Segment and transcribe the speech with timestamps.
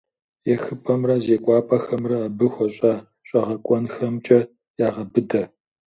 [0.53, 2.93] ЕхыпӀэмрэ зекӀуапӀэхэмрэ абы хуэщӀа
[3.27, 4.39] щӀэгъэкъуэнхэмкӀэ
[4.87, 5.41] ягъэбыдэ.